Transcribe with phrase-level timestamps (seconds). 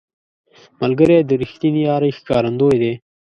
[0.81, 2.93] ملګری د رښتینې یارۍ ښکارندوی دی